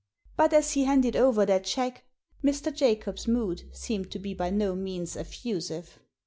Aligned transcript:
But 0.35 0.51
as 0.51 0.71
he 0.71 0.85
handed 0.85 1.15
over 1.15 1.45
that 1.45 1.63
cheque 1.63 2.03
Mr. 2.43 2.73
Jacob's 2.75 3.27
mood 3.27 3.65
seemed 3.71 4.09
to 4.09 4.17
be 4.17 4.33
by 4.33 4.49
no 4.49 4.73
means 4.73 5.15
effusive. 5.15 5.99